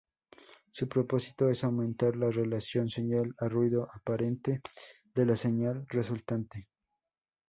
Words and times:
Su 0.71 0.89
propósito 0.89 1.47
es 1.47 1.63
aumentar 1.63 2.15
la 2.15 2.31
relación 2.31 2.89
señal 2.89 3.35
a 3.39 3.47
ruido 3.47 3.87
aparente 3.93 4.61
de 5.13 5.27
la 5.27 5.35
señal 5.37 5.85
resultante. 5.89 6.67